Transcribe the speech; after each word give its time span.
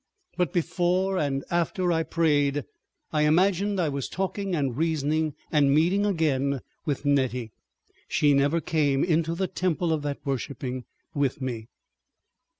But 0.35 0.51
before 0.51 1.19
and 1.19 1.43
after 1.51 1.91
I 1.91 2.01
prayed 2.01 2.63
I 3.13 3.21
imagined 3.27 3.79
I 3.79 3.87
was 3.89 4.09
talking 4.09 4.55
and 4.55 4.75
reasoning 4.75 5.35
and 5.51 5.75
meeting 5.75 6.07
again 6.07 6.61
with 6.87 7.05
Nettie.... 7.05 7.51
She 8.07 8.33
never 8.33 8.59
came 8.61 9.03
into 9.03 9.35
the 9.35 9.45
temple 9.47 9.93
of 9.93 10.01
that 10.01 10.17
worshiping 10.25 10.85
with 11.13 11.39
me. 11.39 11.67